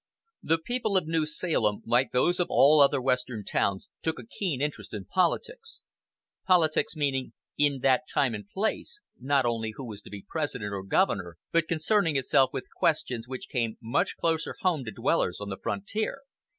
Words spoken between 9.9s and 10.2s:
to